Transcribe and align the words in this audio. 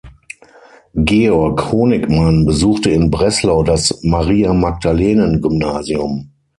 Georg 0.97 1.59
Honigmann 1.71 2.43
besuchte 2.47 2.89
in 2.89 3.11
Breslau 3.11 3.61
das 3.61 4.01
Maria-Magdalenen-Gymnasium. 4.01 6.31